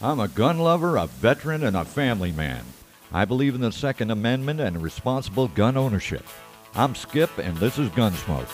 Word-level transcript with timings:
I'm 0.00 0.20
a 0.20 0.28
gun 0.28 0.60
lover, 0.60 0.96
a 0.96 1.08
veteran, 1.08 1.64
and 1.64 1.76
a 1.76 1.84
family 1.84 2.30
man. 2.30 2.64
I 3.12 3.24
believe 3.24 3.56
in 3.56 3.60
the 3.60 3.72
Second 3.72 4.12
Amendment 4.12 4.60
and 4.60 4.80
responsible 4.80 5.48
gun 5.48 5.76
ownership. 5.76 6.24
I'm 6.76 6.94
Skip, 6.94 7.36
and 7.38 7.56
this 7.56 7.78
is 7.78 7.88
Gunsmoke. 7.90 8.46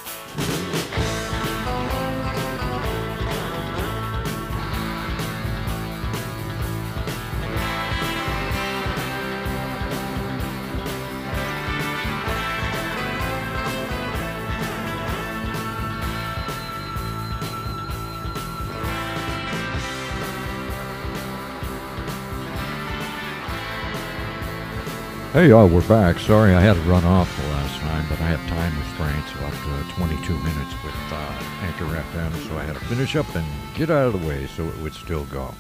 Hey 25.35 25.49
y'all, 25.49 25.67
we're 25.67 25.89
back. 25.89 26.21
Sorry 26.21 26.55
I 26.55 26.61
had 26.61 26.75
to 26.75 26.81
run 26.83 27.03
off 27.03 27.37
the 27.37 27.49
last 27.49 27.81
time, 27.81 28.07
but 28.09 28.21
I 28.21 28.29
have 28.29 28.49
time 28.49 28.73
restraints 28.79 29.33
up 29.43 29.51
to 29.51 29.95
22 29.95 30.33
minutes 30.33 30.75
with 30.85 30.95
uh, 31.11 31.43
Anchor 31.63 31.87
FM, 31.87 32.47
so 32.47 32.57
I 32.57 32.63
had 32.63 32.77
to 32.77 32.85
finish 32.85 33.17
up 33.17 33.35
and 33.35 33.45
get 33.75 33.91
out 33.91 34.07
of 34.07 34.13
the 34.13 34.29
way 34.29 34.47
so 34.47 34.63
it 34.63 34.79
would 34.79 34.95
still 34.95 35.25
go. 35.25 35.53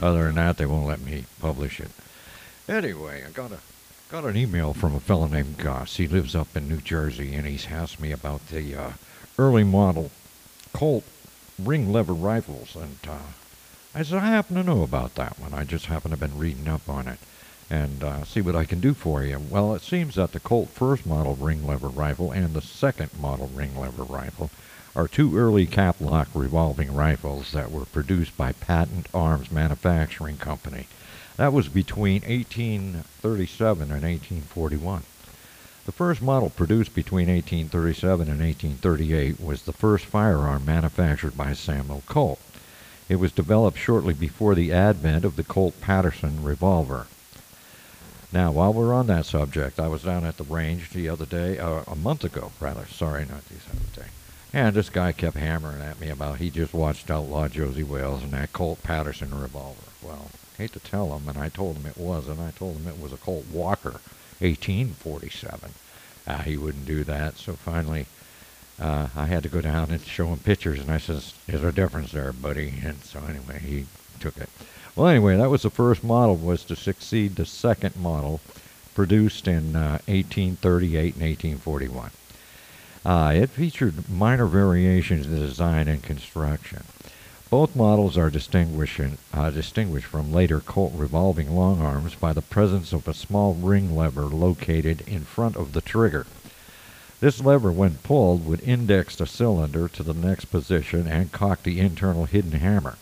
Other 0.00 0.26
than 0.26 0.36
that, 0.36 0.58
they 0.58 0.64
won't 0.64 0.86
let 0.86 1.00
me 1.00 1.24
publish 1.40 1.80
it. 1.80 1.90
Anyway, 2.68 3.24
I 3.26 3.30
got 3.30 3.50
a 3.50 3.58
got 4.12 4.26
an 4.26 4.36
email 4.36 4.72
from 4.72 4.94
a 4.94 5.00
fellow 5.00 5.26
named 5.26 5.58
Goss. 5.58 5.96
He 5.96 6.06
lives 6.06 6.36
up 6.36 6.56
in 6.56 6.68
New 6.68 6.80
Jersey, 6.80 7.34
and 7.34 7.48
he's 7.48 7.66
asked 7.66 7.98
me 7.98 8.12
about 8.12 8.46
the 8.46 8.76
uh, 8.76 8.92
early 9.40 9.64
model 9.64 10.12
Colt 10.72 11.02
ring 11.58 11.92
lever 11.92 12.14
rifles, 12.14 12.76
and 12.76 12.98
uh, 13.08 13.32
I 13.92 14.04
said 14.04 14.18
I 14.18 14.28
happen 14.28 14.54
to 14.54 14.62
know 14.62 14.84
about 14.84 15.16
that 15.16 15.40
one. 15.40 15.52
I 15.52 15.64
just 15.64 15.86
happen 15.86 16.12
to 16.12 16.16
have 16.16 16.30
been 16.30 16.38
reading 16.38 16.68
up 16.68 16.88
on 16.88 17.08
it 17.08 17.18
and 17.68 18.04
uh, 18.04 18.24
see 18.24 18.40
what 18.40 18.56
I 18.56 18.64
can 18.64 18.80
do 18.80 18.94
for 18.94 19.24
you. 19.24 19.40
Well, 19.50 19.74
it 19.74 19.82
seems 19.82 20.14
that 20.14 20.32
the 20.32 20.40
Colt 20.40 20.68
first 20.68 21.04
model 21.04 21.34
ring 21.34 21.66
lever 21.66 21.88
rifle 21.88 22.30
and 22.30 22.54
the 22.54 22.62
second 22.62 23.10
model 23.20 23.50
ring 23.54 23.76
lever 23.76 24.04
rifle 24.04 24.50
are 24.94 25.08
two 25.08 25.36
early 25.36 25.66
cap 25.66 25.96
lock 26.00 26.28
revolving 26.34 26.94
rifles 26.94 27.52
that 27.52 27.70
were 27.70 27.84
produced 27.84 28.36
by 28.36 28.52
Patent 28.52 29.08
Arms 29.12 29.50
Manufacturing 29.50 30.38
Company. 30.38 30.86
That 31.36 31.52
was 31.52 31.68
between 31.68 32.22
1837 32.22 33.82
and 33.82 34.02
1841. 34.02 35.02
The 35.84 35.92
first 35.92 36.22
model 36.22 36.50
produced 36.50 36.94
between 36.94 37.28
1837 37.28 38.28
and 38.28 38.40
1838 38.40 39.40
was 39.40 39.62
the 39.62 39.72
first 39.72 40.06
firearm 40.06 40.64
manufactured 40.64 41.36
by 41.36 41.52
Samuel 41.52 42.02
Colt. 42.06 42.40
It 43.08 43.16
was 43.16 43.32
developed 43.32 43.78
shortly 43.78 44.14
before 44.14 44.54
the 44.54 44.72
advent 44.72 45.24
of 45.24 45.36
the 45.36 45.44
Colt 45.44 45.80
Paterson 45.80 46.42
revolver. 46.42 47.06
Now, 48.36 48.50
while 48.50 48.74
we're 48.74 48.92
on 48.92 49.06
that 49.06 49.24
subject, 49.24 49.80
I 49.80 49.88
was 49.88 50.02
down 50.02 50.26
at 50.26 50.36
the 50.36 50.44
range 50.44 50.90
the 50.90 51.08
other 51.08 51.24
day, 51.24 51.58
uh, 51.58 51.84
a 51.86 51.96
month 51.96 52.22
ago, 52.22 52.52
rather. 52.60 52.84
Sorry, 52.84 53.24
not 53.24 53.48
the 53.48 53.54
other 53.70 54.04
day. 54.04 54.10
And 54.52 54.76
this 54.76 54.90
guy 54.90 55.12
kept 55.12 55.38
hammering 55.38 55.80
at 55.80 55.98
me 55.98 56.10
about 56.10 56.36
he 56.36 56.50
just 56.50 56.74
watched 56.74 57.10
Outlaw 57.10 57.48
Josey 57.48 57.82
Wales 57.82 58.22
and 58.22 58.32
that 58.32 58.52
Colt 58.52 58.82
Paterson 58.82 59.30
revolver. 59.40 59.80
Well, 60.02 60.30
hate 60.58 60.74
to 60.74 60.80
tell 60.80 61.16
him, 61.16 61.30
and 61.30 61.38
I 61.38 61.48
told 61.48 61.78
him 61.78 61.86
it 61.86 61.96
was, 61.96 62.28
and 62.28 62.38
I 62.38 62.50
told 62.50 62.76
him 62.76 62.86
it 62.86 63.00
was 63.00 63.14
a 63.14 63.16
Colt 63.16 63.46
Walker, 63.50 64.00
1847. 64.40 65.70
Uh, 66.26 66.42
he 66.42 66.58
wouldn't 66.58 66.84
do 66.84 67.04
that, 67.04 67.38
so 67.38 67.54
finally 67.54 68.04
uh, 68.78 69.08
I 69.16 69.24
had 69.24 69.44
to 69.44 69.48
go 69.48 69.62
down 69.62 69.90
and 69.90 70.02
show 70.02 70.26
him 70.26 70.40
pictures, 70.40 70.78
and 70.78 70.90
I 70.90 70.98
says, 70.98 71.32
"There's 71.46 71.64
a 71.64 71.72
difference 71.72 72.12
there, 72.12 72.34
buddy." 72.34 72.74
And 72.84 73.02
so 73.02 73.20
anyway, 73.26 73.60
he 73.60 73.86
took 74.20 74.36
it. 74.36 74.50
Well, 74.96 75.08
anyway, 75.08 75.36
that 75.36 75.50
was 75.50 75.60
the 75.60 75.68
first 75.68 76.02
model 76.02 76.36
was 76.36 76.64
to 76.64 76.74
succeed 76.74 77.36
the 77.36 77.44
second 77.44 77.96
model 77.96 78.40
produced 78.94 79.46
in 79.46 79.76
uh, 79.76 80.00
1838 80.06 81.14
and 81.16 81.22
1841. 81.22 82.10
Uh, 83.04 83.32
it 83.34 83.50
featured 83.50 84.08
minor 84.08 84.46
variations 84.46 85.26
in 85.26 85.36
design 85.36 85.86
and 85.86 86.02
construction. 86.02 86.84
Both 87.50 87.76
models 87.76 88.16
are 88.16 88.30
distinguished, 88.30 88.98
uh, 89.34 89.50
distinguished 89.50 90.06
from 90.06 90.32
later 90.32 90.60
Colt 90.60 90.94
revolving 90.96 91.54
long 91.54 91.82
arms 91.82 92.14
by 92.14 92.32
the 92.32 92.40
presence 92.40 92.94
of 92.94 93.06
a 93.06 93.12
small 93.12 93.52
ring 93.52 93.94
lever 93.94 94.22
located 94.22 95.02
in 95.02 95.24
front 95.24 95.56
of 95.56 95.74
the 95.74 95.82
trigger. 95.82 96.26
This 97.20 97.42
lever, 97.42 97.70
when 97.70 97.96
pulled, 97.96 98.46
would 98.46 98.62
index 98.62 99.14
the 99.14 99.26
cylinder 99.26 99.88
to 99.88 100.02
the 100.02 100.14
next 100.14 100.46
position 100.46 101.06
and 101.06 101.32
cock 101.32 101.64
the 101.64 101.80
internal 101.80 102.24
hidden 102.24 102.52
hammer. 102.52 102.96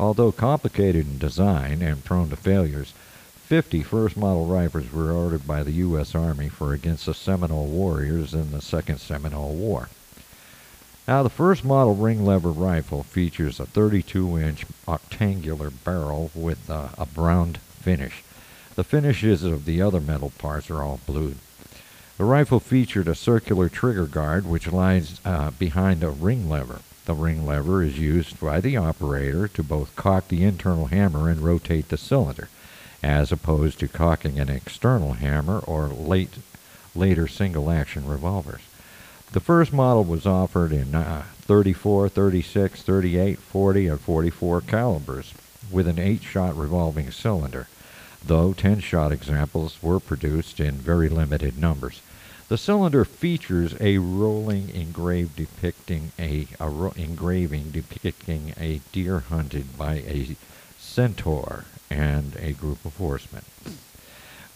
Although 0.00 0.32
complicated 0.32 1.06
in 1.06 1.18
design 1.18 1.82
and 1.82 2.02
prone 2.02 2.30
to 2.30 2.36
failures, 2.36 2.94
50 3.34 3.82
first 3.82 4.16
model 4.16 4.46
rifles 4.46 4.90
were 4.90 5.12
ordered 5.12 5.46
by 5.46 5.62
the 5.62 5.72
U.S. 5.72 6.14
Army 6.14 6.48
for 6.48 6.72
against 6.72 7.04
the 7.04 7.12
Seminole 7.12 7.66
warriors 7.66 8.32
in 8.32 8.50
the 8.50 8.62
Second 8.62 8.98
Seminole 8.98 9.52
War. 9.52 9.90
Now, 11.06 11.22
the 11.22 11.28
first 11.28 11.66
model 11.66 11.96
ring 11.96 12.24
lever 12.24 12.50
rifle 12.50 13.02
features 13.02 13.60
a 13.60 13.66
32 13.66 14.38
inch 14.38 14.64
octangular 14.88 15.70
barrel 15.84 16.30
with 16.34 16.70
a 16.70 17.06
browned 17.12 17.58
finish. 17.58 18.22
The 18.76 18.84
finishes 18.84 19.44
of 19.44 19.66
the 19.66 19.82
other 19.82 20.00
metal 20.00 20.32
parts 20.38 20.70
are 20.70 20.82
all 20.82 21.00
blued. 21.04 21.36
The 22.16 22.24
rifle 22.24 22.58
featured 22.58 23.06
a 23.06 23.14
circular 23.14 23.68
trigger 23.68 24.06
guard 24.06 24.46
which 24.46 24.72
lies 24.72 25.20
uh, 25.26 25.50
behind 25.50 26.02
a 26.02 26.08
ring 26.08 26.48
lever. 26.48 26.80
The 27.10 27.16
ring 27.16 27.44
lever 27.44 27.82
is 27.82 27.98
used 27.98 28.38
by 28.38 28.60
the 28.60 28.76
operator 28.76 29.48
to 29.48 29.64
both 29.64 29.96
cock 29.96 30.28
the 30.28 30.44
internal 30.44 30.86
hammer 30.86 31.28
and 31.28 31.40
rotate 31.40 31.88
the 31.88 31.96
cylinder, 31.96 32.48
as 33.02 33.32
opposed 33.32 33.80
to 33.80 33.88
cocking 33.88 34.38
an 34.38 34.48
external 34.48 35.14
hammer 35.14 35.58
or 35.58 35.88
late, 35.88 36.34
later 36.94 37.26
single 37.26 37.68
action 37.68 38.06
revolvers. 38.06 38.60
The 39.32 39.40
first 39.40 39.72
model 39.72 40.04
was 40.04 40.24
offered 40.24 40.70
in 40.70 40.94
uh, 40.94 41.24
34, 41.40 42.10
36, 42.10 42.80
38, 42.80 43.40
40, 43.40 43.88
and 43.88 44.00
44 44.00 44.60
calibers 44.60 45.34
with 45.68 45.88
an 45.88 45.98
8 45.98 46.22
shot 46.22 46.56
revolving 46.56 47.10
cylinder, 47.10 47.66
though 48.24 48.52
10 48.52 48.78
shot 48.78 49.10
examples 49.10 49.82
were 49.82 49.98
produced 49.98 50.60
in 50.60 50.74
very 50.74 51.08
limited 51.08 51.58
numbers. 51.58 52.02
The 52.50 52.58
cylinder 52.58 53.04
features 53.04 53.76
a 53.80 53.98
rolling 53.98 54.70
engraved 54.70 55.36
depicting 55.36 56.10
a, 56.18 56.48
a 56.58 56.68
ro- 56.68 56.92
engraving 56.96 57.70
depicting 57.70 58.54
a 58.58 58.80
deer 58.90 59.20
hunted 59.20 59.78
by 59.78 59.98
a 59.98 60.34
centaur 60.76 61.66
and 61.88 62.34
a 62.40 62.50
group 62.50 62.84
of 62.84 62.96
horsemen. 62.96 63.44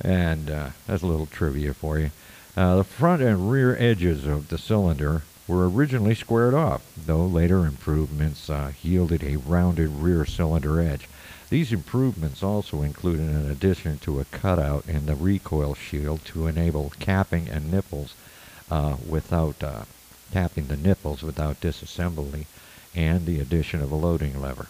And 0.01 0.51
uh, 0.51 0.71
that's 0.89 1.05
a 1.05 1.07
little 1.07 1.27
trivia 1.27 1.73
for 1.73 2.01
you. 2.01 2.11
Uh, 2.57 2.75
the 2.79 2.83
front 2.83 3.23
and 3.23 3.49
rear 3.49 3.77
edges 3.79 4.27
of 4.27 4.49
the 4.49 4.59
cylinder 4.59 5.23
were 5.47 5.71
originally 5.71 6.17
squared 6.17 6.55
off, 6.55 6.83
though 6.97 7.25
later 7.25 7.65
improvements 7.65 8.51
uh, 8.51 8.73
yielded 8.83 9.23
a 9.23 9.37
rounded 9.37 9.89
rear 9.89 10.25
cylinder 10.25 10.81
edge. 10.81 11.09
These 11.51 11.73
improvements 11.73 12.43
also 12.43 12.83
included 12.83 13.29
an 13.29 13.51
addition 13.51 13.99
to 13.99 14.19
a 14.19 14.25
cutout 14.25 14.89
in 14.89 15.07
the 15.07 15.15
recoil 15.15 15.75
shield 15.75 16.25
to 16.27 16.47
enable 16.47 16.93
capping 16.99 17.49
and 17.49 17.71
nipples 17.71 18.15
uh, 18.71 18.97
without 19.07 19.63
uh, 19.63 19.85
the 20.33 20.77
nipples 20.77 21.23
without 21.23 21.61
disassembly, 21.61 22.47
and 22.95 23.25
the 23.25 23.39
addition 23.39 23.81
of 23.81 23.93
a 23.93 23.97
loading 23.97 24.41
lever. 24.41 24.67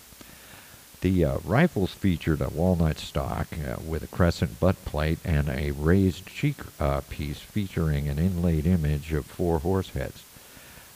The 1.01 1.25
uh, 1.25 1.39
rifles 1.45 1.93
featured 1.93 2.41
a 2.41 2.49
walnut 2.49 2.99
stock 2.99 3.49
uh, 3.59 3.77
with 3.87 4.03
a 4.03 4.07
crescent 4.07 4.59
butt 4.61 4.83
plate 4.85 5.19
and 5.25 5.49
a 5.49 5.71
raised 5.71 6.27
cheek 6.27 6.57
uh, 6.81 7.03
piece 7.09 7.39
featuring 7.39 8.09
an 8.09 8.19
inlaid 8.19 8.67
image 8.67 9.13
of 9.13 9.27
four 9.27 9.61
horse 9.61 9.91
heads. 9.91 10.23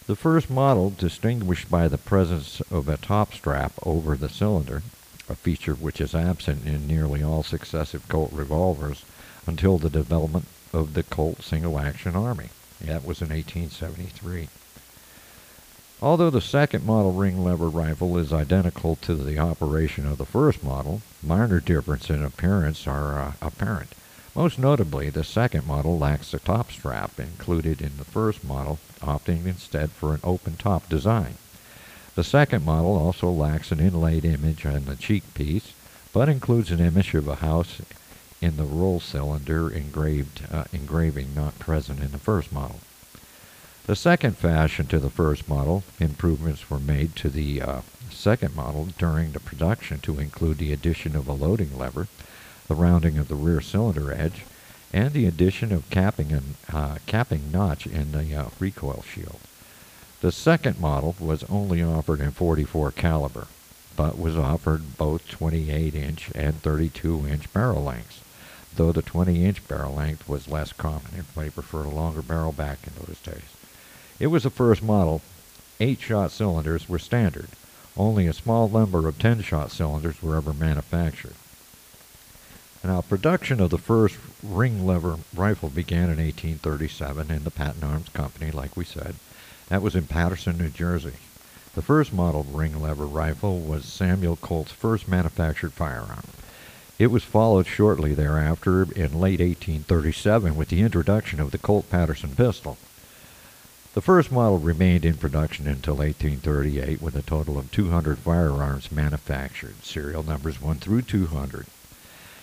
The 0.06 0.16
first 0.16 0.48
model, 0.48 0.90
distinguished 0.90 1.70
by 1.70 1.88
the 1.88 1.98
presence 1.98 2.60
of 2.70 2.88
a 2.88 2.96
top 2.96 3.34
strap 3.34 3.72
over 3.84 4.16
the 4.16 4.30
cylinder, 4.30 4.82
a 5.28 5.34
feature 5.34 5.74
which 5.74 6.00
is 6.00 6.14
absent 6.14 6.66
in 6.66 6.86
nearly 6.86 7.22
all 7.22 7.42
successive 7.42 8.08
Colt 8.08 8.32
revolvers 8.32 9.04
until 9.46 9.78
the 9.78 9.90
development 9.90 10.46
of 10.72 10.94
the 10.94 11.02
Colt 11.02 11.42
single 11.42 11.78
action 11.78 12.14
army. 12.16 12.50
That 12.80 13.04
was 13.04 13.20
in 13.20 13.28
1873. 13.28 14.48
Although 16.00 16.30
the 16.30 16.40
second 16.40 16.86
model 16.86 17.12
ring 17.12 17.42
lever 17.42 17.68
rifle 17.68 18.16
is 18.18 18.32
identical 18.32 18.96
to 18.96 19.14
the 19.14 19.38
operation 19.38 20.06
of 20.06 20.18
the 20.18 20.24
first 20.24 20.62
model, 20.62 21.02
minor 21.22 21.58
differences 21.58 22.10
in 22.10 22.22
appearance 22.22 22.86
are 22.86 23.18
uh, 23.18 23.32
apparent. 23.42 23.94
Most 24.36 24.60
notably, 24.60 25.10
the 25.10 25.24
second 25.24 25.66
model 25.66 25.98
lacks 25.98 26.30
the 26.30 26.38
top 26.38 26.70
strap 26.70 27.18
included 27.18 27.80
in 27.80 27.96
the 27.96 28.04
first 28.04 28.44
model, 28.44 28.78
opting 29.00 29.46
instead 29.46 29.90
for 29.90 30.14
an 30.14 30.20
open 30.22 30.54
top 30.56 30.88
design. 30.88 31.34
The 32.18 32.24
second 32.24 32.64
model 32.64 32.98
also 32.98 33.30
lacks 33.30 33.70
an 33.70 33.78
inlaid 33.78 34.24
image 34.24 34.66
on 34.66 34.86
the 34.86 34.96
cheek 34.96 35.22
piece, 35.34 35.72
but 36.12 36.28
includes 36.28 36.72
an 36.72 36.80
image 36.80 37.14
of 37.14 37.28
a 37.28 37.36
house 37.36 37.80
in 38.40 38.56
the 38.56 38.64
roll 38.64 38.98
cylinder 38.98 39.70
engraved 39.70 40.42
uh, 40.50 40.64
engraving 40.72 41.32
not 41.32 41.60
present 41.60 42.00
in 42.00 42.10
the 42.10 42.18
first 42.18 42.50
model. 42.50 42.80
The 43.86 43.94
second 43.94 44.36
fashion 44.36 44.88
to 44.88 44.98
the 44.98 45.10
first 45.10 45.48
model, 45.48 45.84
improvements 46.00 46.68
were 46.68 46.80
made 46.80 47.14
to 47.14 47.28
the 47.28 47.62
uh, 47.62 47.80
second 48.10 48.56
model 48.56 48.88
during 48.98 49.30
the 49.30 49.38
production 49.38 50.00
to 50.00 50.18
include 50.18 50.58
the 50.58 50.72
addition 50.72 51.14
of 51.14 51.28
a 51.28 51.32
loading 51.32 51.78
lever, 51.78 52.08
the 52.66 52.74
rounding 52.74 53.16
of 53.16 53.28
the 53.28 53.36
rear 53.36 53.60
cylinder 53.60 54.12
edge, 54.12 54.44
and 54.92 55.12
the 55.12 55.26
addition 55.26 55.70
of 55.70 55.88
capping 55.88 56.32
and 56.32 56.56
uh, 56.72 56.96
capping 57.06 57.52
notch 57.52 57.86
in 57.86 58.10
the 58.10 58.34
uh, 58.34 58.46
recoil 58.58 59.04
shield. 59.04 59.38
The 60.20 60.32
second 60.32 60.80
model 60.80 61.14
was 61.20 61.44
only 61.44 61.82
offered 61.82 62.20
in 62.20 62.32
44 62.32 62.92
caliber, 62.92 63.46
but 63.96 64.18
was 64.18 64.36
offered 64.36 64.96
both 64.96 65.28
28 65.28 65.94
inch 65.94 66.30
and 66.34 66.60
32 66.60 67.26
inch 67.28 67.52
barrel 67.52 67.84
lengths 67.84 68.20
though 68.78 68.92
the 68.92 69.02
20 69.02 69.44
inch 69.44 69.66
barrel 69.68 69.94
length 69.94 70.28
was 70.28 70.48
less 70.48 70.72
common. 70.72 71.10
Everybody 71.18 71.50
preferred 71.50 71.86
a 71.86 71.90
longer 71.90 72.22
barrel 72.22 72.52
back 72.52 72.78
in 72.86 72.92
those 72.94 73.18
days. 73.18 73.50
It 74.18 74.28
was 74.28 74.44
the 74.44 74.50
first 74.50 74.82
model. 74.82 75.20
Eight 75.80 76.00
shot 76.00 76.30
cylinders 76.30 76.88
were 76.88 76.98
standard. 76.98 77.48
Only 77.96 78.26
a 78.26 78.32
small 78.32 78.68
number 78.68 79.06
of 79.08 79.18
10 79.18 79.42
shot 79.42 79.72
cylinders 79.72 80.22
were 80.22 80.36
ever 80.36 80.52
manufactured. 80.52 81.34
Now, 82.84 83.00
production 83.00 83.60
of 83.60 83.70
the 83.70 83.78
first 83.78 84.16
ring 84.42 84.86
lever 84.86 85.18
rifle 85.34 85.68
began 85.68 86.04
in 86.04 86.18
1837 86.18 87.30
in 87.30 87.44
the 87.44 87.50
Patent 87.50 87.84
Arms 87.84 88.08
Company, 88.10 88.52
like 88.52 88.76
we 88.76 88.84
said. 88.84 89.16
That 89.68 89.82
was 89.82 89.94
in 89.94 90.06
Paterson, 90.06 90.56
New 90.56 90.70
Jersey. 90.70 91.14
The 91.74 91.82
first 91.82 92.12
model 92.12 92.44
ring 92.44 92.80
lever 92.80 93.06
rifle 93.06 93.60
was 93.60 93.84
Samuel 93.84 94.36
Colt's 94.36 94.72
first 94.72 95.06
manufactured 95.06 95.74
firearm. 95.74 96.24
It 96.98 97.08
was 97.08 97.22
followed 97.22 97.66
shortly 97.66 98.14
thereafter 98.14 98.82
in 98.82 99.20
late 99.20 99.40
1837 99.40 100.56
with 100.56 100.68
the 100.68 100.80
introduction 100.80 101.38
of 101.38 101.50
the 101.50 101.58
Colt 101.58 101.90
Paterson 101.90 102.34
pistol. 102.34 102.78
The 103.94 104.00
first 104.00 104.32
model 104.32 104.58
remained 104.58 105.04
in 105.04 105.18
production 105.18 105.68
until 105.68 105.96
1838 105.96 107.02
with 107.02 107.14
a 107.14 107.22
total 107.22 107.58
of 107.58 107.70
200 107.70 108.18
firearms 108.18 108.90
manufactured, 108.90 109.84
serial 109.84 110.22
numbers 110.22 110.60
1 110.62 110.76
through 110.76 111.02
200. 111.02 111.66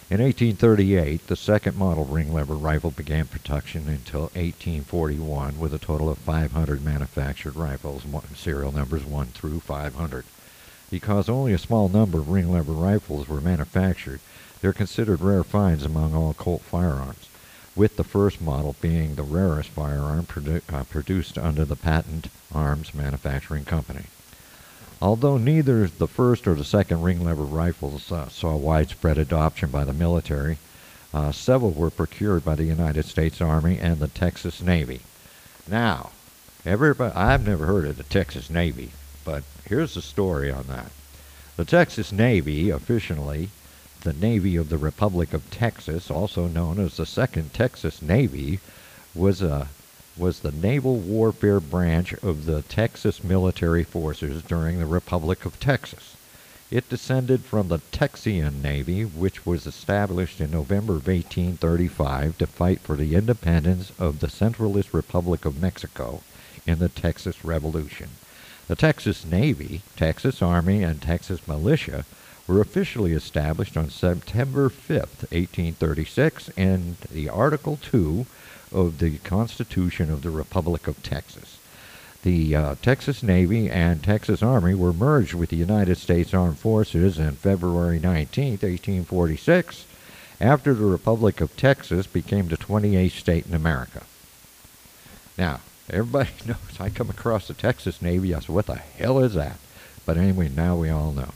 In 0.08 0.22
1838, 0.22 1.26
the 1.26 1.36
second 1.36 1.76
model 1.78 2.06
ring 2.06 2.32
lever 2.32 2.54
rifle 2.54 2.92
began 2.92 3.26
production 3.26 3.90
until 3.90 4.30
1841 4.36 5.58
with 5.58 5.74
a 5.74 5.80
total 5.80 6.10
of 6.10 6.20
500 6.20 6.86
manufactured 6.86 7.56
rifles, 7.56 8.04
serial 8.36 8.72
numbers 8.72 9.04
1 9.04 9.26
through 9.30 9.62
500. 9.62 10.26
Because 10.92 11.28
only 11.28 11.54
a 11.54 11.58
small 11.58 11.90
number 11.90 12.20
of 12.20 12.30
ring 12.30 12.52
lever 12.52 12.72
rifles 12.72 13.28
were 13.28 13.42
manufactured, 13.42 14.20
they're 14.62 14.74
considered 14.74 15.22
rare 15.22 15.44
finds 15.44 15.84
among 15.84 16.14
all 16.14 16.36
Colt 16.36 16.62
firearms, 16.62 17.28
with 17.76 17.98
the 17.98 18.04
first 18.04 18.40
model 18.40 18.76
being 18.80 19.16
the 19.16 19.24
rarest 19.24 19.70
firearm 19.70 20.28
produ 20.28 20.62
uh, 20.72 20.84
produced 20.84 21.40
under 21.40 21.66
the 21.66 21.76
Patent 21.76 22.28
Arms 22.54 22.94
Manufacturing 22.94 23.66
Company. 23.66 24.04
Although 25.06 25.38
neither 25.38 25.86
the 25.86 26.08
first 26.08 26.48
or 26.48 26.56
the 26.56 26.64
second 26.64 27.04
ring 27.04 27.24
lever 27.24 27.44
rifles 27.44 28.12
uh, 28.12 28.28
saw 28.28 28.56
widespread 28.56 29.20
adoption 29.20 29.70
by 29.70 29.84
the 29.84 29.94
military, 29.94 30.58
uh, 31.14 31.32
several 31.32 31.70
were 31.70 31.92
procured 31.92 32.44
by 32.44 32.56
the 32.56 32.64
United 32.64 33.06
States 33.06 33.40
Army 33.40 33.78
and 33.78 34.00
the 34.00 34.08
Texas 34.08 34.64
Navy. 34.64 35.02
Now, 35.68 36.10
everybody, 36.66 37.14
I've 37.14 37.46
never 37.46 37.68
heard 37.68 37.86
of 37.86 37.98
the 37.98 38.04
Texas 38.04 38.50
Navy, 38.50 38.94
but 39.24 39.44
here's 39.70 39.94
the 39.94 40.02
story 40.02 40.52
on 40.52 40.64
that. 40.70 40.90
The 41.56 41.66
Texas 41.66 42.12
Navy 42.12 42.72
officially 42.72 43.50
the 44.02 44.14
Navy 44.14 44.56
of 44.56 44.70
the 44.70 44.80
Republic 44.80 45.34
of 45.34 45.52
Texas, 45.52 46.10
also 46.10 46.48
known 46.48 46.80
as 46.80 46.98
the 46.98 47.06
Second 47.06 47.54
Texas 47.54 48.02
Navy, 48.02 48.60
was 49.14 49.44
a 49.44 49.68
was 50.18 50.40
the 50.40 50.52
naval 50.52 50.98
warfare 50.98 51.60
branch 51.60 52.14
of 52.24 52.46
the 52.46 52.62
Texas 52.64 53.24
military 53.24 53.84
forces 53.84 54.42
during 54.44 54.80
the 54.80 54.86
Republic 54.86 55.46
of 55.46 55.60
Texas. 55.60 56.16
It 56.72 56.90
descended 56.90 57.42
from 57.42 57.68
the 57.68 57.80
Texian 57.92 58.62
Navy, 58.62 59.04
which 59.04 59.46
was 59.46 59.68
established 59.68 60.42
in 60.42 60.52
November 60.52 60.94
of 60.94 61.08
1835 61.08 62.38
to 62.40 62.48
fight 62.48 62.80
for 62.80 62.96
the 62.96 63.14
independence 63.14 63.92
of 64.00 64.20
the 64.20 64.28
Centralist 64.28 64.94
Republic 64.94 65.46
of 65.46 65.62
Mexico 65.62 66.22
in 66.66 66.80
the 66.80 66.90
Texas 66.90 67.46
Revolution. 67.46 68.10
The 68.68 68.76
Texas 68.76 69.26
Navy, 69.26 69.82
Texas 69.96 70.42
Army, 70.42 70.82
and 70.82 71.02
Texas 71.02 71.48
Militia 71.48 72.04
were 72.48 72.62
officially 72.62 73.14
established 73.14 73.76
on 73.76 73.90
September 73.90 74.70
5, 74.70 74.98
1836, 74.98 76.50
in 76.50 76.98
the 77.12 77.28
Article 77.30 77.78
2 77.82 78.26
of 78.72 79.00
the 79.00 79.18
Constitution 79.20 80.12
of 80.12 80.22
the 80.22 80.30
Republic 80.30 80.88
of 80.88 81.02
Texas. 81.02 81.58
The 82.24 82.56
uh, 82.56 82.76
Texas 82.82 83.22
Navy 83.22 83.70
and 83.70 84.04
Texas 84.04 84.42
Army 84.42 84.74
were 84.74 84.94
merged 84.94 85.34
with 85.34 85.50
the 85.50 85.56
United 85.56 85.98
States 85.98 86.34
Armed 86.34 86.58
Forces 86.58 87.20
on 87.20 87.34
February 87.34 88.00
19, 88.00 88.52
1846, 88.54 89.86
after 90.42 90.74
the 90.74 90.86
Republic 90.86 91.40
of 91.40 91.56
Texas 91.56 92.08
became 92.08 92.48
the 92.48 92.58
28th 92.58 93.12
state 93.12 93.46
in 93.46 93.54
America. 93.54 94.04
Now, 95.38 95.62
everybody 95.90 96.30
knows 96.46 96.80
I 96.80 96.90
come 96.90 97.10
across 97.10 97.48
the 97.48 97.54
Texas 97.54 98.02
Navy, 98.02 98.34
I 98.34 98.40
said, 98.40 98.50
what 98.50 98.66
the 98.66 98.76
hell 98.76 99.20
is 99.20 99.34
that? 99.36 99.58
But 100.06 100.18
anyway, 100.18 100.50
now 100.50 100.76
we 100.76 100.90
all 100.90 101.12
know. 101.12 101.32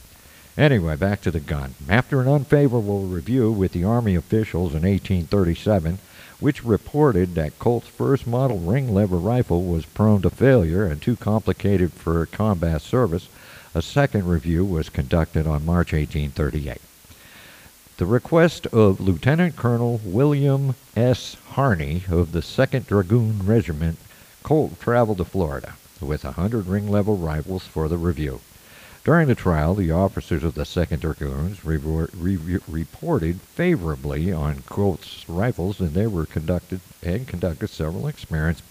Anyway, 0.58 0.96
back 0.96 1.22
to 1.22 1.32
the 1.32 1.40
gun. 1.40 1.76
After 1.88 2.22
an 2.22 2.28
unfavorable 2.28 3.04
review 3.04 3.52
with 3.52 3.72
the 3.72 3.84
Army 3.84 4.16
officials 4.16 4.74
in 4.74 4.82
1837, 4.82 6.00
which 6.40 6.64
reported 6.64 7.36
that 7.36 7.60
Colt's 7.60 7.88
first 7.88 8.26
model 8.26 8.60
ring 8.60 8.94
lever 8.94 9.18
rifle 9.18 9.64
was 9.64 9.86
prone 9.86 10.22
to 10.22 10.30
failure 10.30 10.86
and 10.86 11.02
too 11.02 11.16
complicated 11.16 11.94
for 11.94 12.26
combat 12.26 12.82
service, 12.82 13.28
a 13.76 13.82
second 13.82 14.28
review 14.28 14.66
was 14.66 14.90
conducted 14.90 15.46
on 15.46 15.66
March 15.66 15.94
1838. 15.94 16.82
The 17.98 18.06
request 18.06 18.66
of 18.68 19.02
Lieutenant 19.02 19.58
Colonel 19.58 20.00
William 20.06 20.76
S. 20.96 21.36
Harney 21.50 22.04
of 22.10 22.32
the 22.32 22.40
2nd 22.40 22.88
Dragoon 22.88 23.46
Regiment, 23.46 23.98
Colt 24.42 24.80
traveled 24.80 25.18
to 25.18 25.26
Florida 25.26 25.74
with 26.00 26.24
a 26.24 26.32
hundred 26.32 26.68
ring 26.68 26.90
level 26.90 27.18
rifles 27.18 27.64
for 27.64 27.90
the 27.90 27.98
review. 27.98 28.40
During 29.10 29.28
the 29.28 29.34
trial, 29.34 29.74
the 29.74 29.90
officers 29.90 30.44
of 30.44 30.54
the 30.54 30.66
2nd 30.66 31.00
Dragoons 31.00 31.66
re 31.66 31.78
re 31.78 32.60
reported 32.68 33.42
favorably 33.42 34.32
on 34.32 34.62
Colt's 34.68 35.28
rifles, 35.28 35.80
and 35.80 35.96
they 35.96 36.06
were 36.06 36.28
conducted 36.28 36.80
and 37.02 37.28
conducted 37.28 37.70
several 37.70 38.06
experiments 38.06 38.62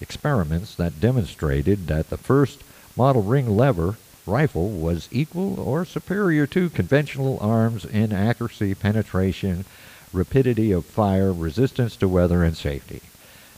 experiments 0.00 0.74
that 0.76 0.98
demonstrated 0.98 1.88
that 1.88 2.08
the 2.08 2.16
first 2.16 2.64
model 2.96 3.22
ring 3.22 3.54
lever 3.54 3.96
rifle 4.24 4.70
was 4.70 5.10
equal 5.12 5.60
or 5.60 5.84
superior 5.84 6.46
to 6.46 6.70
conventional 6.70 7.38
arms 7.42 7.84
in 7.84 8.14
accuracy, 8.14 8.74
penetration, 8.74 9.66
rapidity 10.10 10.72
of 10.72 10.86
fire, 10.86 11.34
resistance 11.34 11.96
to 11.96 12.08
weather, 12.08 12.42
and 12.42 12.56
safety. 12.56 13.02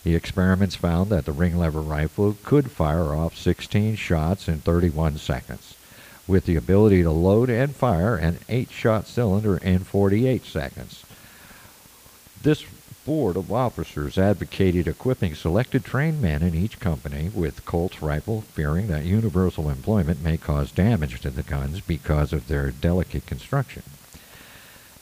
The 0.02 0.16
experiments 0.16 0.75
found 0.75 1.11
that 1.11 1.26
the 1.26 1.33
ring 1.33 1.57
lever 1.57 1.81
rifle 1.81 2.37
could 2.42 2.73
fire 2.73 3.14
off 3.14 3.37
16 3.37 3.95
shots 3.95 4.49
in 4.49 4.59
31 4.59 5.19
seconds 5.19 5.76
with 6.28 6.44
the 6.44 6.54
ability 6.54 7.02
to 7.02 7.11
load 7.11 7.50
and 7.50 7.75
fire 7.75 8.14
an 8.14 8.38
8-shot 8.49 9.08
cylinder 9.08 9.56
in 9.56 9.80
48 9.80 10.44
seconds. 10.44 11.04
This 12.42 12.64
board 13.04 13.38
of 13.38 13.50
officers 13.50 14.18
advocated 14.18 14.87
equipping 14.87 15.35
selected 15.35 15.82
trained 15.82 16.20
men 16.20 16.42
in 16.42 16.54
each 16.54 16.78
company 16.78 17.30
with 17.35 17.64
Colt's 17.64 18.02
rifle, 18.02 18.42
fearing 18.42 18.88
that 18.88 19.06
universal 19.06 19.70
employment 19.70 20.23
may 20.23 20.37
cause 20.37 20.70
damage 20.70 21.18
to 21.23 21.30
the 21.30 21.42
guns 21.42 21.80
because 21.80 22.35
of 22.35 22.49
their 22.49 22.70
delicate 22.70 23.25
construction. 23.25 23.82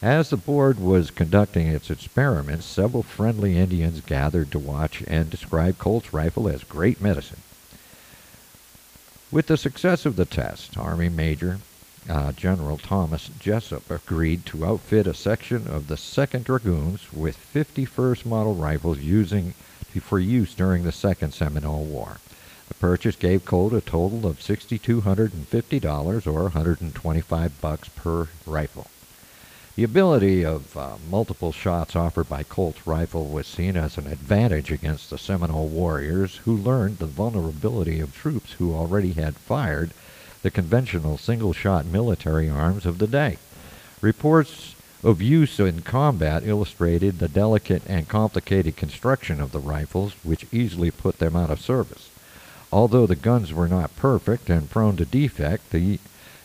As 0.00 0.30
the 0.30 0.36
board 0.36 0.78
was 0.78 1.10
conducting 1.10 1.66
its 1.66 1.90
experiments, 1.90 2.64
several 2.64 3.02
friendly 3.02 3.58
Indians 3.58 4.00
gathered 4.00 4.52
to 4.52 4.58
watch 4.58 5.02
and 5.08 5.28
described 5.28 5.78
Colt's 5.78 6.12
rifle 6.12 6.48
as 6.48 6.62
great 6.62 7.00
medicine. 7.00 7.40
With 9.32 9.48
the 9.48 9.56
success 9.56 10.06
of 10.06 10.14
the 10.14 10.24
test, 10.24 10.78
Army 10.78 11.08
Major 11.08 11.58
uh, 12.08 12.30
General 12.30 12.78
Thomas 12.78 13.28
Jesup 13.40 13.90
agreed 13.90 14.46
to 14.46 14.64
outfit 14.64 15.08
a 15.08 15.14
section 15.14 15.66
of 15.66 15.88
the 15.88 15.96
2nd 15.96 16.44
Dragoons 16.44 17.12
with 17.12 17.36
51st 17.52 18.24
model 18.24 18.54
rifles 18.54 19.00
using 19.00 19.54
for 20.00 20.20
use 20.20 20.54
during 20.54 20.84
the 20.84 20.92
Second 20.92 21.34
Seminole 21.34 21.84
War. 21.84 22.18
The 22.68 22.74
purchase 22.74 23.16
gave 23.16 23.44
Colt 23.44 23.72
a 23.72 23.80
total 23.80 24.26
of 24.26 24.38
$6,250 24.38 26.26
or 26.26 26.42
125 26.42 27.60
bucks 27.60 27.88
per 27.88 28.28
rifle. 28.46 28.90
The 29.76 29.84
ability 29.84 30.42
of 30.42 30.74
uh, 30.74 30.96
multiple 31.10 31.52
shots 31.52 31.94
offered 31.94 32.30
by 32.30 32.44
Colt's 32.44 32.86
rifle 32.86 33.26
was 33.26 33.46
seen 33.46 33.76
as 33.76 33.98
an 33.98 34.06
advantage 34.06 34.72
against 34.72 35.10
the 35.10 35.18
Seminole 35.18 35.68
warriors 35.68 36.36
who 36.46 36.56
learned 36.56 36.96
the 36.96 37.04
vulnerability 37.04 38.00
of 38.00 38.16
troops 38.16 38.52
who 38.52 38.74
already 38.74 39.12
had 39.12 39.36
fired 39.36 39.90
the 40.40 40.50
conventional 40.50 41.18
single 41.18 41.52
shot 41.52 41.84
military 41.84 42.48
arms 42.48 42.86
of 42.86 42.96
the 42.96 43.06
day. 43.06 43.36
Reports 44.00 44.74
of 45.04 45.20
use 45.20 45.60
in 45.60 45.82
combat 45.82 46.42
illustrated 46.46 47.18
the 47.18 47.28
delicate 47.28 47.82
and 47.86 48.08
complicated 48.08 48.76
construction 48.76 49.42
of 49.42 49.52
the 49.52 49.60
rifles, 49.60 50.14
which 50.22 50.46
easily 50.50 50.90
put 50.90 51.18
them 51.18 51.36
out 51.36 51.50
of 51.50 51.60
service. 51.60 52.08
Although 52.72 53.06
the 53.06 53.14
guns 53.14 53.52
were 53.52 53.68
not 53.68 53.94
perfect 53.96 54.48
and 54.48 54.70
prone 54.70 54.96
to 54.96 55.04
defect, 55.04 55.68
the 55.68 55.98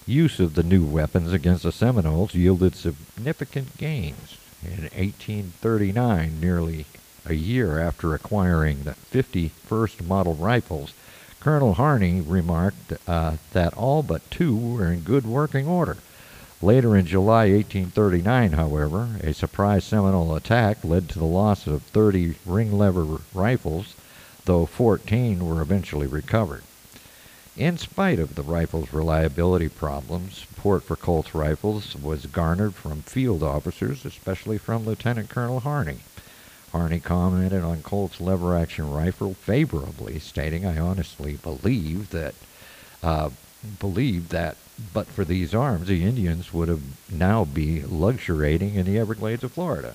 Use 0.07 0.39
of 0.39 0.55
the 0.55 0.63
new 0.63 0.83
weapons 0.83 1.31
against 1.31 1.61
the 1.61 1.71
Seminoles 1.71 2.33
yielded 2.33 2.75
significant 2.75 3.77
gains. 3.77 4.37
In 4.63 4.81
1839, 4.83 6.39
nearly 6.41 6.85
a 7.25 7.33
year 7.33 7.79
after 7.79 8.15
acquiring 8.15 8.83
the 8.83 8.95
51st 9.11 10.07
model 10.07 10.33
rifles, 10.33 10.93
Colonel 11.39 11.75
Harney 11.75 12.19
remarked 12.19 12.93
uh, 13.07 13.37
that 13.53 13.75
all 13.75 14.01
but 14.01 14.29
two 14.31 14.55
were 14.55 14.91
in 14.91 15.01
good 15.01 15.25
working 15.25 15.67
order. 15.67 15.97
Later 16.63 16.95
in 16.95 17.05
July 17.05 17.51
1839, 17.51 18.53
however, 18.53 19.09
a 19.21 19.33
surprise 19.33 19.83
Seminole 19.83 20.35
attack 20.35 20.83
led 20.83 21.09
to 21.09 21.19
the 21.19 21.25
loss 21.25 21.67
of 21.67 21.83
30 21.83 22.35
ring 22.45 22.77
lever 22.77 23.19
rifles, 23.33 23.95
though 24.45 24.65
14 24.65 25.47
were 25.47 25.61
eventually 25.61 26.07
recovered. 26.07 26.63
In 27.61 27.77
spite 27.77 28.17
of 28.17 28.33
the 28.33 28.41
rifle's 28.41 28.91
reliability 28.91 29.69
problems, 29.69 30.47
support 30.49 30.81
for 30.81 30.95
Colt's 30.95 31.35
rifles 31.35 31.95
was 31.95 32.25
garnered 32.25 32.73
from 32.73 33.03
field 33.03 33.43
officers, 33.43 34.03
especially 34.03 34.57
from 34.57 34.83
Lieutenant 34.83 35.29
Colonel 35.29 35.59
Harney. 35.59 35.99
Harney 36.71 36.99
commented 36.99 37.61
on 37.61 37.83
Colt's 37.83 38.19
lever 38.19 38.57
action 38.57 38.91
rifle 38.91 39.35
favorably, 39.35 40.17
stating, 40.17 40.65
I 40.65 40.79
honestly 40.79 41.33
believe 41.33 42.09
that 42.09 42.33
uh, 43.03 43.29
believed 43.79 44.31
that 44.31 44.57
but 44.91 45.05
for 45.05 45.23
these 45.23 45.53
arms, 45.53 45.87
the 45.87 46.03
Indians 46.03 46.51
would 46.51 46.67
have 46.67 46.81
now 47.11 47.45
be 47.45 47.83
luxuriating 47.85 48.73
in 48.73 48.87
the 48.87 48.97
Everglades 48.97 49.43
of 49.43 49.51
Florida. 49.51 49.93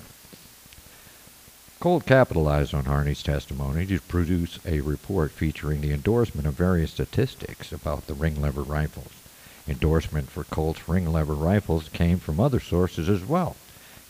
Colt 1.78 2.06
capitalized 2.06 2.73
on 2.73 2.87
Harney's 2.87 3.23
testimony 3.23 3.85
to 3.85 4.00
produce 4.00 4.59
a 4.64 4.80
report 4.80 5.30
featuring 5.30 5.83
the 5.83 5.92
endorsement 5.92 6.47
of 6.47 6.54
various 6.54 6.92
statistics 6.92 7.71
about 7.71 8.06
the 8.06 8.14
ring 8.14 8.40
lever 8.40 8.62
rifles. 8.62 9.12
Endorsement 9.68 10.30
for 10.30 10.45
Colt's 10.45 10.88
ring 10.88 11.12
lever 11.12 11.35
rifles 11.35 11.90
came 11.90 12.18
from 12.18 12.40
other 12.40 12.61
sources 12.61 13.11
as 13.11 13.26
well, 13.26 13.56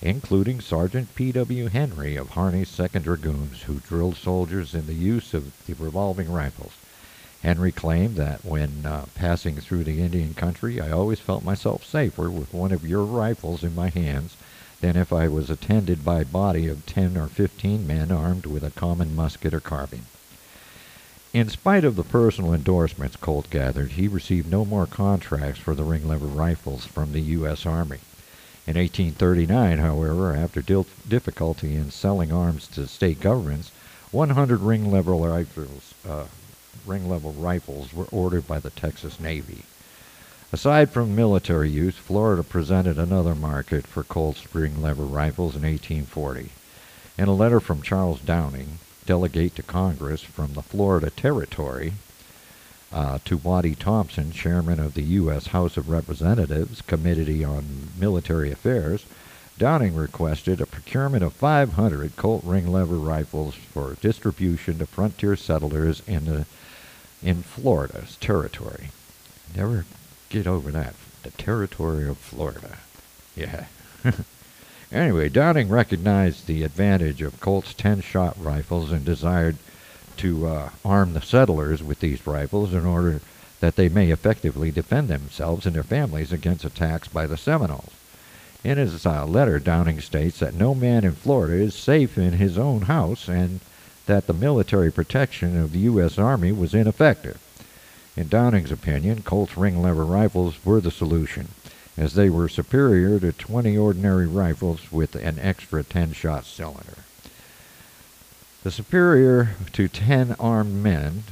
including 0.01 0.61
Sergeant 0.61 1.13
P.W. 1.17 1.67
Henry 1.67 2.15
of 2.15 2.31
Harney's 2.31 2.71
2nd 2.71 3.03
Dragoons, 3.03 3.63
who 3.63 3.81
drilled 3.81 4.17
soldiers 4.17 4.73
in 4.73 4.87
the 4.87 4.95
use 4.95 5.35
of 5.35 5.53
the 5.67 5.75
revolving 5.75 6.31
rifles. 6.31 6.75
Henry 7.43 7.73
claimed 7.73 8.15
that 8.15 8.45
when 8.45 8.87
uh, 8.87 9.07
passing 9.17 9.57
through 9.57 9.83
the 9.83 10.01
Indian 10.01 10.35
country, 10.35 10.81
I 10.81 10.93
always 10.93 11.19
felt 11.19 11.43
myself 11.43 11.85
safer 11.85 12.31
with 12.31 12.55
one 12.55 12.71
of 12.71 12.87
your 12.87 13.03
rifles 13.03 13.65
in 13.65 13.75
my 13.75 13.89
hands 13.89 14.37
than 14.87 14.97
if 14.97 15.13
I 15.13 15.27
was 15.27 15.51
attended 15.51 16.05
by 16.05 16.21
a 16.21 16.25
body 16.25 16.69
of 16.69 16.87
10 16.87 17.17
or 17.17 17.27
15 17.27 17.89
men 17.89 18.13
armed 18.13 18.47
with 18.47 18.63
a 18.63 18.71
common 18.71 19.17
musket 19.17 19.53
or 19.53 19.59
carbine. 19.59 20.07
In 21.33 21.49
spite 21.49 21.85
of 21.85 21.97
the 21.97 22.05
personal 22.05 22.55
endorsements 22.55 23.17
Colt 23.17 23.51
gathered, 23.51 23.93
he 23.93 24.07
received 24.07 24.49
no 24.49 24.65
more 24.65 24.87
contracts 24.87 25.59
for 25.59 25.75
the 25.75 25.83
ring 25.83 26.07
lever 26.07 26.29
rifles 26.29 26.87
from 26.87 27.11
the 27.11 27.21
U.S. 27.21 27.67
Army. 27.67 27.99
In 28.65 28.77
1839, 28.77 29.79
however, 29.79 30.33
after 30.37 30.63
difficulty 30.63 31.75
in 31.75 31.91
selling 31.91 32.33
arms 32.33 32.69
to 32.69 32.87
state 32.87 33.19
governments, 33.19 33.73
100 34.13 34.61
ring 34.61 34.93
lever 34.93 35.15
rifles 35.15 35.95
uh, 36.09 36.27
ring 36.87 37.09
level 37.09 37.33
rifles 37.33 37.93
were 37.93 38.07
ordered 38.13 38.47
by 38.47 38.61
the 38.61 38.71
Texas 38.71 39.19
Navy. 39.19 39.65
Aside 40.53 40.91
from 40.91 41.17
military 41.17 41.69
use, 41.69 41.97
Florida 41.97 42.45
presented 42.45 42.99
another 42.99 43.35
market 43.35 43.85
for 43.85 44.05
Colt's 44.05 44.55
ring 44.55 44.81
lever 44.81 45.05
rifles 45.05 45.57
in 45.57 45.63
1840. 45.63 46.51
In 47.19 47.29
a 47.29 47.35
letter 47.35 47.59
from 47.59 47.83
Charles 47.83 48.21
Downing, 48.21 48.79
delegate 49.07 49.57
to 49.57 49.63
Congress 49.65 50.23
from 50.23 50.53
the 50.53 50.63
Florida 50.63 51.11
Territory, 51.11 51.95
uh, 52.93 53.19
to 53.25 53.37
Waddy 53.39 53.75
Thompson, 53.75 54.31
chairman 54.31 54.79
of 54.79 54.95
the 54.95 55.03
U.S. 55.03 55.49
House 55.49 55.77
of 55.77 55.89
Representatives 55.89 56.81
Committee 56.81 57.45
on 57.45 57.89
Military 57.99 58.53
Affairs, 58.53 59.05
Downing 59.59 59.97
requested 59.97 60.61
a 60.61 60.67
procurement 60.67 61.25
of 61.25 61.33
500 61.33 62.15
Colt 62.15 62.45
ring 62.45 62.71
lever 62.71 62.99
rifles 62.99 63.57
for 63.57 63.95
distribution 64.01 64.79
to 64.79 64.87
frontier 64.87 65.35
settlers 65.35 66.03
in 66.07 66.27
the 66.27 66.47
in 67.23 67.43
Florida's 67.43 68.17
territory. 68.17 68.91
Never 69.57 69.87
get 70.31 70.47
over 70.47 70.71
that. 70.73 70.95
The 71.23 71.31
territory 71.31 72.09
of 72.09 72.19
Florida. 72.19 72.79
Yeah. 73.35 73.67
anyway, 74.93 75.29
Downing 75.29 75.69
recognized 75.69 76.47
the 76.47 76.63
advantage 76.63 77.23
of 77.23 77.41
Colt's 77.41 77.75
10 77.75 78.01
shot 78.01 78.37
rifles 78.39 78.93
and 78.93 79.05
desired 79.05 79.57
to 80.19 80.47
uh, 80.47 80.71
arm 80.85 81.13
the 81.13 81.21
settlers 81.21 81.83
with 81.83 82.01
these 82.01 82.27
rifles 82.27 82.73
in 82.73 82.87
order 82.87 83.21
that 83.61 83.77
they 83.77 83.89
may 83.89 84.11
effectively 84.11 84.71
defend 84.71 85.09
themselves 85.09 85.67
and 85.67 85.75
their 85.75 85.83
families 85.83 86.33
against 86.33 86.65
attacks 86.65 87.09
by 87.09 87.27
the 87.27 87.37
Seminoles. 87.37 87.93
In 88.65 88.79
his 88.79 89.07
uh, 89.07 89.25
letter, 89.27 89.59
Downing 89.59 90.01
states 90.01 90.39
that 90.41 90.55
no 90.55 90.75
man 90.75 91.05
in 91.05 91.13
Florida 91.13 91.55
is 91.55 91.75
safe 91.75 92.19
in 92.19 92.35
his 92.35 92.59
own 92.59 92.83
house 92.83 93.29
and 93.29 93.61
that 94.07 94.27
the 94.27 94.33
military 94.33 94.91
protection 94.91 95.61
of 95.61 95.73
the 95.73 95.81
U.S. 95.81 96.19
Army 96.19 96.53
was 96.53 96.75
ineffective. 96.75 97.39
In 98.17 98.29
Downing's 98.29 98.73
opinion, 98.73 99.23
Colt's 99.23 99.59
ring 99.59 99.83
lever 99.83 100.05
rifles 100.05 100.65
were 100.65 100.81
the 100.81 100.91
solution, 100.91 101.49
as 101.99 102.15
they 102.15 102.31
were 102.31 102.49
superior 102.49 103.21
to 103.21 103.33
20 103.33 103.77
ordinary 103.77 104.27
rifles 104.27 104.91
with 104.91 105.15
an 105.15 105.39
extra 105.39 105.85
10 105.85 106.13
shot 106.15 106.47
cylinder. 106.47 107.05
The 108.63 108.71
superior 108.71 109.51
to 109.75 109.89
10 109.89 110.35
armed 110.41 110.83
men 110.83 111.25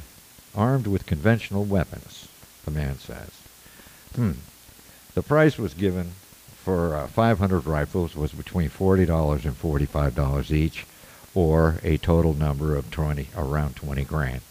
armed 0.53 0.85
with 0.85 1.07
conventional 1.07 1.65
weapons, 1.65 2.27
the 2.65 2.71
man 2.71 2.99
says. 2.99 3.31
Hmm. 4.15 4.33
The 5.15 5.23
price 5.23 5.57
was 5.57 5.73
given 5.73 6.11
for 6.63 6.95
uh, 6.95 7.07
500 7.07 7.65
rifles 7.65 8.15
was 8.15 8.31
between 8.31 8.69
$40 8.69 9.45
and 9.45 9.59
$45 9.59 10.51
each, 10.51 10.85
or 11.33 11.75
a 11.83 11.97
total 11.97 12.33
number 12.33 12.75
of 12.75 12.89
20, 12.91 13.27
around 13.35 13.75
20 13.75 14.03
grand. 14.05 14.41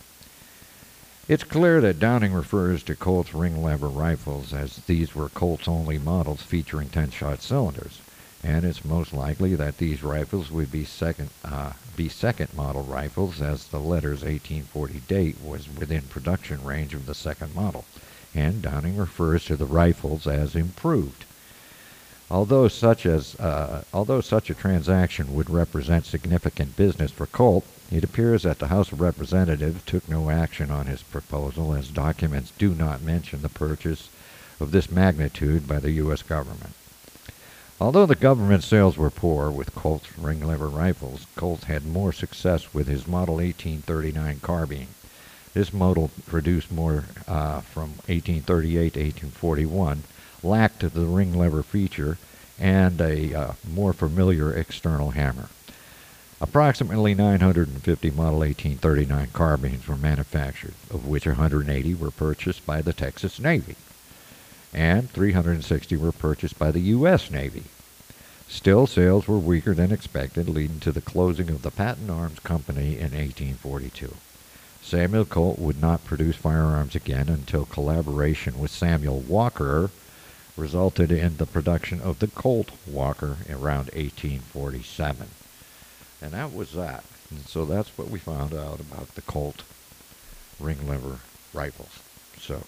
It's 1.26 1.42
clear 1.42 1.80
that 1.80 1.98
Downing 1.98 2.34
refers 2.34 2.82
to 2.82 2.94
Colt's 2.94 3.32
ring 3.32 3.62
lever 3.62 3.88
rifles 3.88 4.52
as 4.52 4.76
these 4.86 5.14
were 5.14 5.30
Colt's 5.30 5.66
only 5.66 5.96
models 5.96 6.42
featuring 6.42 6.90
10 6.90 7.12
shot 7.12 7.40
cylinders, 7.40 8.02
and 8.42 8.62
it's 8.62 8.84
most 8.84 9.14
likely 9.14 9.54
that 9.54 9.78
these 9.78 10.02
rifles 10.02 10.50
would 10.50 10.70
be 10.70 10.84
second, 10.84 11.30
uh, 11.42 11.72
be 11.96 12.10
second 12.10 12.52
model 12.52 12.82
rifles 12.82 13.40
as 13.40 13.68
the 13.68 13.80
letter's 13.80 14.20
1840 14.20 15.00
date 15.08 15.36
was 15.42 15.66
within 15.74 16.02
production 16.02 16.62
range 16.62 16.92
of 16.92 17.06
the 17.06 17.14
second 17.14 17.54
model, 17.54 17.86
and 18.34 18.60
Downing 18.60 18.98
refers 18.98 19.46
to 19.46 19.56
the 19.56 19.64
rifles 19.64 20.26
as 20.26 20.54
improved. 20.54 21.24
Although 22.30 22.68
such 22.68 23.04
as 23.04 23.34
uh, 23.36 23.84
although 23.92 24.20
such 24.20 24.48
a 24.48 24.54
transaction 24.54 25.34
would 25.34 25.50
represent 25.50 26.06
significant 26.06 26.76
business 26.76 27.10
for 27.10 27.26
Colt, 27.26 27.64
it 27.90 28.02
appears 28.02 28.44
that 28.44 28.58
the 28.58 28.68
House 28.68 28.92
of 28.92 29.00
Representatives 29.00 29.82
took 29.84 30.08
no 30.08 30.30
action 30.30 30.70
on 30.70 30.86
his 30.86 31.02
proposal, 31.02 31.74
as 31.74 31.88
documents 31.88 32.52
do 32.56 32.74
not 32.74 33.02
mention 33.02 33.42
the 33.42 33.48
purchase 33.48 34.08
of 34.58 34.70
this 34.70 34.90
magnitude 34.90 35.68
by 35.68 35.78
the 35.78 35.92
U.S. 35.92 36.22
government. 36.22 36.72
Although 37.80 38.06
the 38.06 38.14
government 38.14 38.64
sales 38.64 38.96
were 38.96 39.10
poor 39.10 39.50
with 39.50 39.74
Colt's 39.74 40.16
ring 40.18 40.46
lever 40.46 40.68
rifles, 40.68 41.26
Colt 41.36 41.64
had 41.64 41.84
more 41.84 42.12
success 42.12 42.72
with 42.72 42.86
his 42.86 43.06
Model 43.06 43.34
1839 43.34 44.40
carbine. 44.40 44.88
This 45.52 45.72
model 45.72 46.10
produced 46.26 46.72
more 46.72 47.04
uh, 47.28 47.60
from 47.60 47.90
1838 48.06 48.94
to 48.94 49.00
1841 49.00 50.04
lacked 50.44 50.80
the 50.80 51.06
ring 51.06 51.36
lever 51.36 51.62
feature 51.62 52.18
and 52.58 53.00
a 53.00 53.34
uh, 53.34 53.52
more 53.68 53.92
familiar 53.92 54.52
external 54.52 55.10
hammer. 55.10 55.48
Approximately 56.40 57.14
950 57.14 58.10
Model 58.10 58.40
1839 58.40 59.28
carbines 59.32 59.88
were 59.88 59.96
manufactured, 59.96 60.74
of 60.90 61.06
which 61.06 61.26
180 61.26 61.94
were 61.94 62.10
purchased 62.10 62.66
by 62.66 62.82
the 62.82 62.92
Texas 62.92 63.40
Navy, 63.40 63.76
and 64.72 65.10
360 65.10 65.96
were 65.96 66.12
purchased 66.12 66.58
by 66.58 66.70
the 66.70 66.80
U.S. 66.80 67.30
Navy. 67.30 67.64
Still, 68.46 68.86
sales 68.86 69.26
were 69.26 69.38
weaker 69.38 69.74
than 69.74 69.90
expected, 69.90 70.48
leading 70.48 70.80
to 70.80 70.92
the 70.92 71.00
closing 71.00 71.48
of 71.48 71.62
the 71.62 71.70
Patent 71.70 72.10
Arms 72.10 72.40
Company 72.40 72.98
in 72.98 73.12
1842. 73.12 74.14
Samuel 74.82 75.24
Colt 75.24 75.58
would 75.58 75.80
not 75.80 76.04
produce 76.04 76.36
firearms 76.36 76.94
again 76.94 77.30
until 77.30 77.64
collaboration 77.64 78.58
with 78.58 78.70
Samuel 78.70 79.20
Walker 79.20 79.90
resulted 80.56 81.10
in 81.10 81.36
the 81.36 81.46
production 81.46 82.00
of 82.00 82.18
the 82.18 82.28
Colt 82.28 82.70
Walker 82.86 83.38
around 83.50 83.90
1847. 83.92 85.28
And 86.22 86.32
that 86.32 86.54
was 86.54 86.72
that. 86.72 87.04
And 87.30 87.46
so 87.46 87.64
that's 87.64 87.96
what 87.98 88.08
we 88.08 88.18
found 88.18 88.54
out 88.54 88.80
about 88.80 89.14
the 89.14 89.22
Colt 89.22 89.62
ring 90.60 90.86
lever 90.88 91.18
rifles. 91.52 91.98
So, 92.38 92.64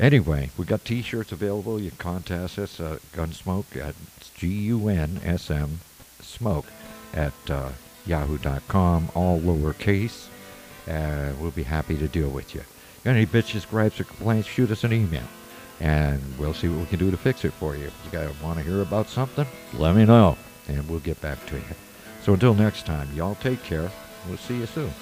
anyway, 0.00 0.50
we 0.56 0.64
got 0.64 0.84
T-shirts 0.84 1.32
available. 1.32 1.80
You 1.80 1.92
contact 1.92 2.58
us 2.58 2.80
at 2.80 3.00
Gunsmoke 3.12 3.76
at 3.76 3.94
G-U-N-S-M 4.34 5.80
smoke 6.20 6.66
at 7.14 7.32
uh, 7.48 7.70
yahoo.com, 8.06 9.10
all 9.14 9.40
lowercase. 9.40 10.28
Uh, 10.88 11.32
we'll 11.40 11.50
be 11.52 11.62
happy 11.62 11.96
to 11.96 12.08
deal 12.08 12.28
with 12.28 12.54
you. 12.54 12.62
Got 13.04 13.12
any 13.12 13.26
bitches, 13.26 13.68
gripes, 13.68 14.00
or 14.00 14.04
complaints? 14.04 14.48
Shoot 14.48 14.70
us 14.70 14.84
an 14.84 14.92
email. 14.92 15.24
And 15.80 16.20
we'll 16.38 16.54
see 16.54 16.68
what 16.68 16.80
we 16.80 16.86
can 16.86 16.98
do 16.98 17.10
to 17.10 17.16
fix 17.16 17.44
it 17.44 17.52
for 17.52 17.76
you. 17.76 17.86
If 17.86 17.94
you 18.04 18.10
guys 18.10 18.30
want 18.42 18.58
to 18.58 18.64
hear 18.64 18.82
about 18.82 19.08
something, 19.08 19.46
let 19.74 19.96
me 19.96 20.04
know, 20.04 20.36
and 20.68 20.88
we'll 20.88 21.00
get 21.00 21.20
back 21.20 21.44
to 21.46 21.56
you. 21.56 21.64
So 22.22 22.34
until 22.34 22.54
next 22.54 22.86
time, 22.86 23.08
y'all 23.14 23.34
take 23.36 23.62
care. 23.62 23.90
We'll 24.28 24.38
see 24.38 24.58
you 24.58 24.66
soon. 24.66 24.92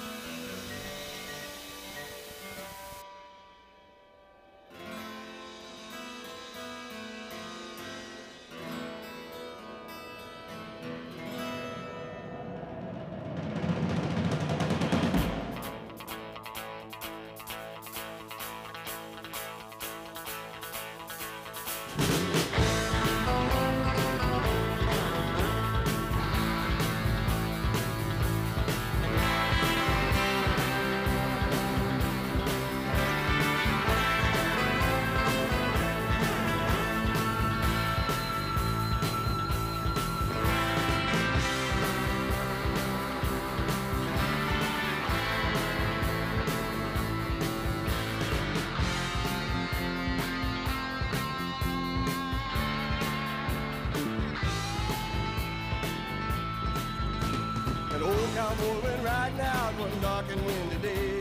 One 59.81 59.99
dark 59.99 60.31
and 60.31 60.45
windy 60.45 60.75
day. 60.77 61.20